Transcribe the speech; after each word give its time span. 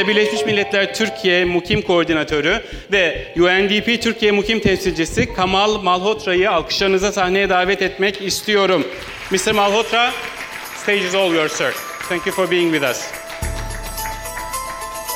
ve 0.00 0.08
Birleşmiş 0.08 0.46
Milletler 0.46 0.94
Türkiye 0.94 1.44
Mukim 1.44 1.82
Koordinatörü 1.82 2.62
ve 2.92 3.34
UNDP 3.36 4.02
Türkiye 4.02 4.32
Mukim 4.32 4.60
Temsilcisi 4.60 5.34
Kamal 5.34 5.82
Malhotra'yı 5.82 6.50
alkışlarınıza 6.50 7.12
sahneye 7.12 7.48
davet 7.48 7.82
etmek 7.82 8.22
istiyorum. 8.22 8.86
Mr. 9.30 9.52
Malhotra, 9.52 10.12
stage 10.76 10.98
is 10.98 11.14
all 11.14 11.34
yours, 11.34 11.52
sir. 11.52 11.74
Thank 12.08 12.26
you 12.26 12.34
for 12.34 12.50
being 12.50 12.72
with 12.74 12.90
us. 12.90 13.10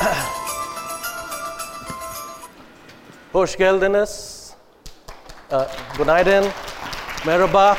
Hoş 3.33 3.57
geldiniz. 3.57 4.51
Uh, 5.53 5.63
günaydın. 5.99 6.45
Merhaba. 7.27 7.77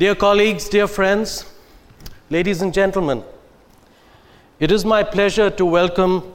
Dear 0.00 0.18
colleagues, 0.18 0.72
dear 0.72 0.86
friends, 0.86 1.55
ladies 2.28 2.60
and 2.60 2.74
gentlemen, 2.74 3.22
it 4.58 4.72
is 4.72 4.84
my 4.84 5.00
pleasure 5.04 5.48
to 5.48 5.64
welcome 5.64 6.34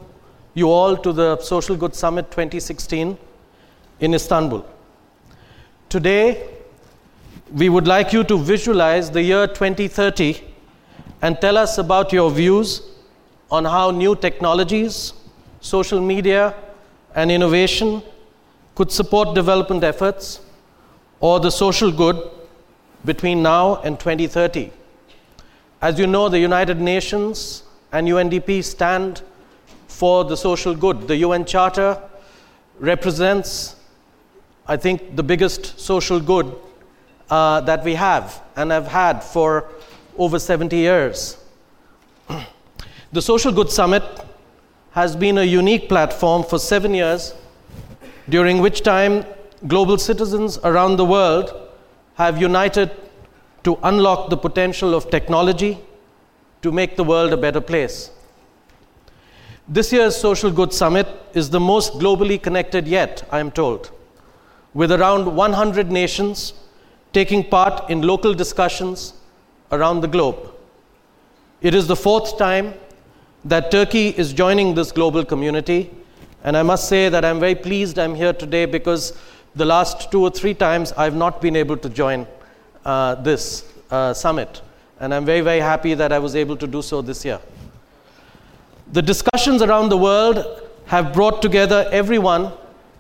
you 0.53 0.69
all 0.69 0.95
to 0.95 1.11
the 1.11 1.37
Social 1.41 1.75
Good 1.75 1.93
Summit 1.93 2.31
2016 2.31 3.17
in 3.99 4.13
Istanbul. 4.13 4.65
Today, 5.89 6.47
we 7.51 7.67
would 7.67 7.87
like 7.87 8.13
you 8.13 8.23
to 8.23 8.37
visualize 8.37 9.11
the 9.11 9.21
year 9.21 9.47
2030 9.47 10.41
and 11.21 11.41
tell 11.41 11.57
us 11.57 11.77
about 11.77 12.13
your 12.13 12.31
views 12.31 12.83
on 13.49 13.65
how 13.65 13.91
new 13.91 14.15
technologies, 14.15 15.11
social 15.59 15.99
media, 15.99 16.55
and 17.15 17.29
innovation 17.29 18.01
could 18.75 18.93
support 18.93 19.35
development 19.35 19.83
efforts 19.83 20.39
or 21.19 21.41
the 21.41 21.51
social 21.51 21.91
good 21.91 22.31
between 23.03 23.43
now 23.43 23.75
and 23.81 23.99
2030. 23.99 24.71
As 25.81 25.97
you 25.97 26.05
know, 26.05 26.29
the 26.29 26.37
United 26.37 26.79
Nations 26.79 27.63
and 27.91 28.07
UNDP 28.07 28.63
stand 28.63 29.23
for 29.87 30.23
the 30.23 30.37
social 30.37 30.75
good. 30.75 31.07
The 31.07 31.17
UN 31.17 31.43
Charter 31.43 31.99
represents, 32.79 33.75
I 34.67 34.77
think, 34.77 35.15
the 35.15 35.23
biggest 35.23 35.79
social 35.79 36.19
good 36.19 36.55
uh, 37.31 37.61
that 37.61 37.83
we 37.83 37.95
have 37.95 38.43
and 38.55 38.69
have 38.69 38.85
had 38.87 39.23
for 39.23 39.69
over 40.19 40.37
70 40.37 40.75
years. 40.75 41.37
the 43.11 43.21
Social 43.21 43.51
Good 43.51 43.71
Summit 43.71 44.03
has 44.91 45.15
been 45.15 45.39
a 45.39 45.43
unique 45.43 45.89
platform 45.89 46.43
for 46.43 46.59
seven 46.59 46.93
years, 46.93 47.33
during 48.29 48.59
which 48.59 48.83
time 48.83 49.25
global 49.67 49.97
citizens 49.97 50.59
around 50.63 50.97
the 50.97 51.05
world 51.05 51.69
have 52.15 52.39
united 52.39 52.91
to 53.63 53.77
unlock 53.83 54.29
the 54.29 54.37
potential 54.37 54.95
of 54.95 55.09
technology 55.09 55.77
to 56.61 56.71
make 56.71 56.95
the 56.95 57.03
world 57.03 57.33
a 57.33 57.37
better 57.37 57.61
place. 57.61 58.11
This 59.67 59.91
year's 59.93 60.15
Social 60.15 60.51
Good 60.51 60.73
Summit 60.73 61.07
is 61.33 61.49
the 61.49 61.59
most 61.59 61.93
globally 61.93 62.41
connected 62.41 62.87
yet, 62.87 63.27
I 63.31 63.39
am 63.39 63.51
told, 63.51 63.91
with 64.73 64.91
around 64.91 65.35
100 65.35 65.91
nations 65.91 66.53
taking 67.13 67.43
part 67.43 67.89
in 67.89 68.01
local 68.01 68.33
discussions 68.33 69.13
around 69.71 70.01
the 70.01 70.07
globe. 70.07 70.53
It 71.61 71.75
is 71.75 71.87
the 71.87 71.95
fourth 71.95 72.37
time 72.37 72.73
that 73.45 73.71
Turkey 73.71 74.09
is 74.09 74.33
joining 74.33 74.75
this 74.75 74.91
global 74.91 75.23
community, 75.23 75.91
and 76.43 76.57
I 76.57 76.63
must 76.63 76.87
say 76.87 77.09
that 77.09 77.23
I'm 77.23 77.39
very 77.39 77.55
pleased 77.55 77.99
I'm 77.99 78.15
here 78.15 78.33
today 78.33 78.65
because 78.65 79.17
the 79.55 79.65
last 79.65 80.11
two 80.11 80.21
or 80.21 80.31
three 80.31 80.53
times 80.53 80.91
I've 80.93 81.15
not 81.15 81.41
been 81.41 81.55
able 81.55 81.77
to 81.77 81.89
join 81.89 82.25
uh, 82.85 83.15
this 83.15 83.65
uh, 83.89 84.13
summit. 84.13 84.61
And 84.99 85.13
I'm 85.13 85.25
very, 85.25 85.41
very 85.41 85.59
happy 85.59 85.93
that 85.95 86.11
I 86.11 86.19
was 86.19 86.35
able 86.35 86.55
to 86.57 86.67
do 86.67 86.81
so 86.81 87.01
this 87.01 87.25
year. 87.25 87.39
The 88.93 89.01
discussions 89.01 89.61
around 89.61 89.89
the 89.89 89.97
world 89.97 90.69
have 90.87 91.13
brought 91.13 91.41
together 91.41 91.87
everyone 91.91 92.51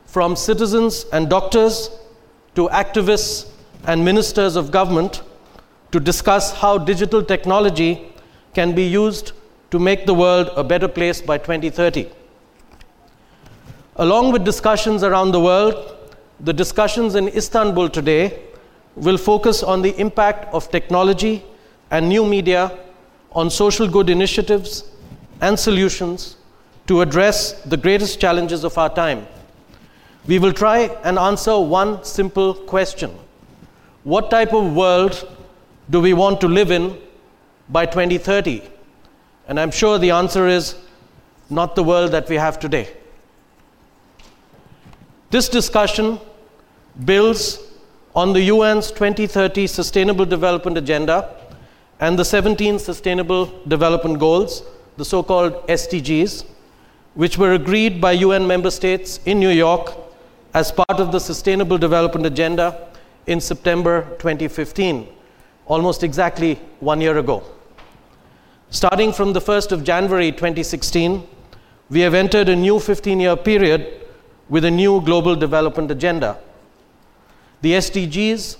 from 0.05 0.35
citizens 0.35 1.05
and 1.13 1.29
doctors 1.29 1.89
to 2.55 2.67
activists 2.69 3.49
and 3.87 4.03
ministers 4.03 4.55
of 4.55 4.71
government 4.71 5.21
to 5.91 5.99
discuss 5.99 6.53
how 6.53 6.77
digital 6.77 7.23
technology 7.23 8.13
can 8.53 8.73
be 8.73 8.83
used 8.83 9.33
to 9.71 9.79
make 9.79 10.05
the 10.05 10.13
world 10.13 10.49
a 10.55 10.63
better 10.63 10.87
place 10.87 11.21
by 11.21 11.37
2030. 11.37 12.09
Along 13.97 14.31
with 14.31 14.43
discussions 14.43 15.03
around 15.03 15.31
the 15.31 15.39
world, 15.39 15.97
the 16.39 16.53
discussions 16.53 17.15
in 17.15 17.27
Istanbul 17.29 17.89
today 17.89 18.39
will 18.95 19.17
focus 19.17 19.63
on 19.63 19.81
the 19.81 19.97
impact 19.99 20.53
of 20.53 20.69
technology 20.71 21.43
and 21.89 22.07
new 22.07 22.25
media 22.25 22.77
on 23.33 23.49
social 23.49 23.87
good 23.87 24.09
initiatives 24.09 24.83
and 25.41 25.57
solutions 25.57 26.37
to 26.87 27.01
address 27.01 27.61
the 27.63 27.77
greatest 27.77 28.19
challenges 28.19 28.63
of 28.63 28.77
our 28.77 28.89
time. 28.93 29.25
We 30.27 30.39
will 30.39 30.53
try 30.53 30.89
and 31.03 31.17
answer 31.17 31.57
one 31.59 32.03
simple 32.03 32.53
question 32.53 33.11
What 34.03 34.29
type 34.31 34.53
of 34.53 34.73
world 34.75 35.27
do 35.89 36.01
we 36.01 36.13
want 36.13 36.41
to 36.41 36.47
live 36.47 36.71
in 36.71 36.97
by 37.69 37.85
2030? 37.85 38.63
And 39.47 39.59
I'm 39.59 39.71
sure 39.71 39.99
the 39.99 40.11
answer 40.11 40.47
is 40.47 40.75
not 41.49 41.75
the 41.75 41.83
world 41.83 42.11
that 42.11 42.29
we 42.29 42.35
have 42.35 42.59
today. 42.59 42.89
This 45.29 45.49
discussion 45.49 46.19
builds 47.05 47.59
on 48.13 48.33
the 48.33 48.49
UN's 48.49 48.91
2030 48.91 49.67
Sustainable 49.67 50.25
Development 50.25 50.77
Agenda 50.77 51.33
and 52.01 52.19
the 52.19 52.25
17 52.25 52.77
Sustainable 52.77 53.45
Development 53.67 54.19
Goals, 54.19 54.63
the 54.97 55.05
so 55.05 55.23
called 55.23 55.53
SDGs, 55.67 56.45
which 57.13 57.37
were 57.37 57.53
agreed 57.53 58.01
by 58.01 58.11
UN 58.11 58.45
member 58.45 58.69
states 58.69 59.19
in 59.25 59.39
New 59.39 59.49
York 59.49 59.93
as 60.53 60.71
part 60.71 60.99
of 60.99 61.13
the 61.13 61.19
Sustainable 61.19 61.77
Development 61.77 62.25
Agenda 62.25 62.89
in 63.27 63.39
September 63.39 64.01
2015, 64.19 65.07
almost 65.67 66.03
exactly 66.03 66.55
one 66.81 66.99
year 66.99 67.17
ago. 67.17 67.41
Starting 68.71 69.13
from 69.13 69.31
the 69.31 69.39
1st 69.39 69.71
of 69.71 69.83
January 69.85 70.31
2016, 70.31 71.25
we 71.89 72.01
have 72.01 72.13
entered 72.13 72.49
a 72.49 72.55
new 72.55 72.79
15 72.79 73.19
year 73.21 73.37
period 73.37 74.01
with 74.49 74.65
a 74.65 74.71
new 74.71 74.99
global 75.01 75.35
development 75.35 75.89
agenda. 75.91 76.37
The 77.61 77.73
SDGs 77.73 78.57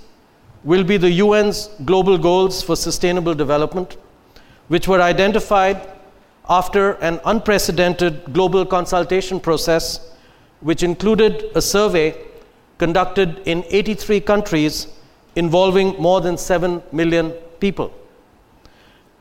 will 0.63 0.83
be 0.83 0.97
the 0.97 1.19
UN's 1.19 1.69
global 1.85 2.17
goals 2.17 2.61
for 2.61 2.75
sustainable 2.75 3.33
development, 3.33 3.97
which 4.67 4.87
were 4.87 5.01
identified 5.01 5.81
after 6.47 6.91
an 7.09 7.19
unprecedented 7.25 8.33
global 8.33 8.65
consultation 8.65 9.39
process, 9.39 10.11
which 10.59 10.83
included 10.83 11.45
a 11.55 11.61
survey 11.61 12.15
conducted 12.77 13.41
in 13.45 13.63
83 13.69 14.21
countries 14.21 14.87
involving 15.35 15.95
more 15.99 16.21
than 16.21 16.37
7 16.37 16.83
million 16.91 17.31
people. 17.59 17.93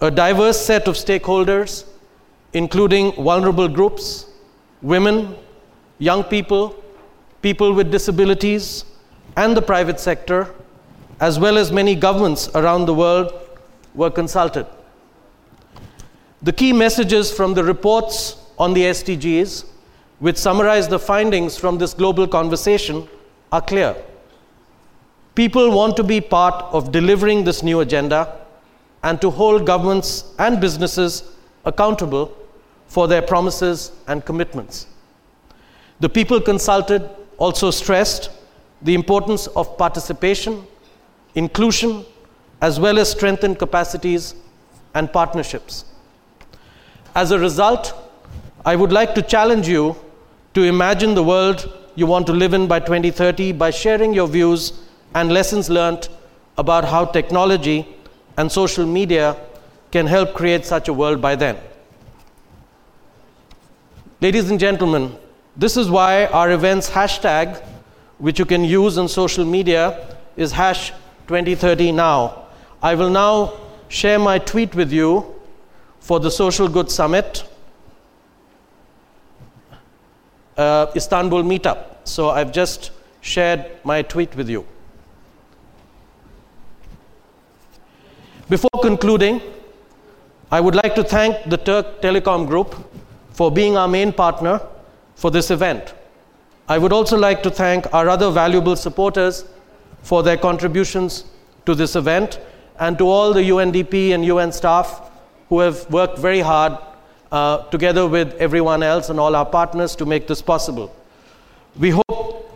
A 0.01 0.11
diverse 0.11 0.61
set 0.61 0.89
of 0.89 0.95
stakeholders, 0.95 1.85
including 2.53 3.13
vulnerable 3.13 3.69
groups, 3.69 4.27
women, 4.83 5.37
young 5.99 6.25
people, 6.25 6.75
people 7.43 7.73
with 7.73 7.91
disabilities, 7.91 8.85
and 9.37 9.57
the 9.57 9.63
private 9.63 10.01
sector, 10.01 10.53
as 11.21 11.39
well 11.39 11.59
as 11.59 11.71
many 11.71 11.95
governments 11.95 12.49
around 12.55 12.87
the 12.87 12.95
world, 12.95 13.33
were 13.95 14.11
consulted. 14.11 14.67
The 16.43 16.53
key 16.53 16.73
messages 16.73 17.33
from 17.33 17.55
the 17.55 17.65
reports 17.65 18.37
on 18.59 18.73
the 18.75 18.83
SDGs, 18.83 19.67
which 20.21 20.37
summarize 20.37 20.89
the 20.89 20.99
findings 20.99 21.57
from 21.57 21.79
this 21.79 21.95
global 21.95 22.27
conversation, 22.27 23.09
are 23.53 23.61
clear. 23.61 23.97
People 25.35 25.71
want 25.71 25.97
to 25.97 26.03
be 26.03 26.21
part 26.21 26.65
of 26.73 26.93
delivering 26.93 27.45
this 27.45 27.63
new 27.63 27.81
agenda 27.81 28.41
and 29.03 29.21
to 29.21 29.31
hold 29.31 29.67
governments 29.67 30.35
and 30.39 30.61
businesses 30.61 31.25
accountable 31.65 32.37
for 32.87 33.07
their 33.07 33.23
promises 33.23 33.93
and 34.09 34.25
commitments. 34.25 34.87
The 36.01 36.09
people 36.09 36.41
consulted 36.41 37.09
also 37.39 37.71
stressed 37.71 38.31
the 38.83 38.95
importance 38.95 39.47
of 39.49 39.77
participation, 39.77 40.67
inclusion, 41.35 42.05
as 42.61 42.79
well 42.79 42.99
as 42.99 43.11
strengthened 43.11 43.59
capacities 43.59 44.35
and 44.95 45.13
partnerships. 45.13 45.85
As 47.15 47.31
a 47.31 47.39
result, 47.39 47.95
I 48.65 48.77
would 48.77 48.93
like 48.93 49.15
to 49.15 49.23
challenge 49.23 49.69
you 49.69 49.97
to 50.55 50.63
imagine 50.63 51.15
the 51.15 51.23
world 51.23 51.73
you 51.95 52.07
want 52.07 52.27
to 52.27 52.33
live 52.33 52.55
in 52.55 52.67
by 52.67 52.81
2030 52.81 53.53
by 53.53 53.71
sharing 53.71 54.13
your 54.13 54.29
views 54.29 54.73
and 55.15 55.33
lessons 55.33 55.69
learned 55.69 56.09
about 56.59 56.85
how 56.85 57.05
technology 57.05 57.87
and 58.37 58.51
social 58.51 58.87
media 58.87 59.37
can 59.91 60.07
help 60.07 60.35
create 60.35 60.65
such 60.65 60.89
a 60.89 60.93
world 60.93 61.21
by 61.21 61.35
then. 61.35 61.59
Ladies 64.21 64.51
and 64.51 64.61
gentlemen, 64.61 65.17
this 65.57 65.77
is 65.77 65.91
why 65.91 66.27
our 66.27 66.51
event's 66.51 66.91
hashtag, 66.91 67.63
which 68.21 68.39
you 68.39 68.45
can 68.45 68.63
use 68.63 68.97
on 68.99 69.09
social 69.09 69.45
media, 69.45 70.17
is 70.37 70.53
hash 70.53 70.91
2030 71.27 71.93
now. 71.93 72.47
I 72.83 72.95
will 72.95 73.11
now 73.11 73.53
share 73.89 74.19
my 74.19 74.39
tweet 74.39 74.75
with 74.75 74.93
you 74.93 75.35
for 75.99 76.21
the 76.21 76.31
Social 76.31 76.69
Good 76.69 76.91
Summit 76.91 77.45
uh, 80.57 80.87
Istanbul 80.95 81.43
meetup. 81.43 81.79
So 82.05 82.31
I've 82.31 82.53
just 82.53 82.91
shared 83.21 83.67
my 83.85 84.03
tweet 84.03 84.35
with 84.37 84.49
you. 84.49 84.67
Before 88.49 88.71
concluding, 88.83 89.41
I 90.51 90.61
would 90.61 90.75
like 90.75 90.95
to 90.97 91.05
thank 91.05 91.49
the 91.49 91.57
Türk 91.57 92.03
Telekom 92.03 92.47
Group 92.47 92.75
for 93.31 93.51
being 93.51 93.77
our 93.77 93.89
main 93.89 94.13
partner 94.13 94.61
for 95.15 95.31
this 95.31 95.51
event. 95.51 95.95
I 96.71 96.79
would 96.79 96.93
also 96.93 97.19
like 97.19 97.43
to 97.43 97.51
thank 97.51 97.93
our 97.93 98.09
other 98.09 98.31
valuable 98.31 98.77
supporters 98.77 99.45
for 100.03 100.23
their 100.23 100.37
contributions 100.37 101.25
to 101.67 101.75
this 101.75 101.97
event 101.97 102.39
and 102.79 102.97
to 102.99 103.09
all 103.09 103.33
the 103.33 103.41
UNDP 103.41 104.11
and 104.15 104.25
UN 104.25 104.53
staff 104.53 105.11
who 105.49 105.59
have 105.59 105.91
worked 105.91 106.21
very 106.21 106.39
hard 106.39 106.79
uh, 107.33 107.65
together 107.71 108.07
with 108.07 108.35
everyone 108.35 108.85
else 108.85 109.09
and 109.09 109.19
all 109.19 109.35
our 109.35 109.45
partners 109.45 109.97
to 109.97 110.07
make 110.07 110.29
this 110.29 110.41
possible. 110.41 110.95
We 111.77 111.91
hope 111.91 112.49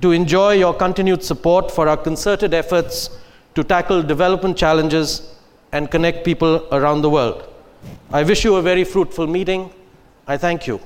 to 0.00 0.12
enjoy 0.12 0.54
your 0.54 0.72
continued 0.72 1.22
support 1.22 1.70
for 1.70 1.88
our 1.88 1.98
concerted 1.98 2.54
efforts 2.54 3.10
to 3.54 3.62
tackle 3.62 4.02
development 4.02 4.56
challenges 4.56 5.34
and 5.72 5.90
connect 5.90 6.24
people 6.24 6.66
around 6.72 7.02
the 7.02 7.10
world. 7.10 7.46
I 8.10 8.22
wish 8.22 8.44
you 8.44 8.56
a 8.56 8.62
very 8.62 8.84
fruitful 8.84 9.26
meeting. 9.26 9.70
I 10.26 10.38
thank 10.38 10.66
you. 10.66 10.80